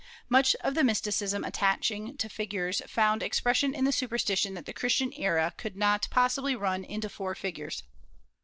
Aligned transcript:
Much 0.29 0.55
of 0.61 0.73
the 0.73 0.83
mysticism 0.83 1.43
attach 1.43 1.91
ing 1.91 2.17
to 2.17 2.27
figures 2.27 2.81
found 2.87 3.21
expression 3.21 3.75
in 3.75 3.85
the 3.85 3.91
superstition 3.91 4.55
that 4.55 4.65
the 4.65 4.73
Christian 4.73 5.13
era 5.13 5.53
could 5.57 5.77
not 5.77 6.07
possibly 6.09 6.55
run 6.55 6.83
into 6.83 7.07
four 7.07 7.35
figures. 7.35 7.83